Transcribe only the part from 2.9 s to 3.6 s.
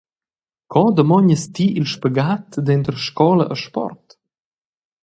scola e